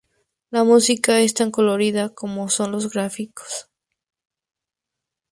La 0.49 0.63
música 0.63 1.19
es 1.19 1.35
tan 1.35 1.51
colorida 1.51 2.09
como 2.09 2.45
lo 2.45 2.49
son 2.49 2.71
los 2.71 2.89
gráficos. 2.89 3.69